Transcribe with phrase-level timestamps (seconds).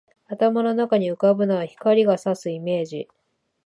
[0.29, 3.07] 頭の中に浮ぶのは、光が射すイメージ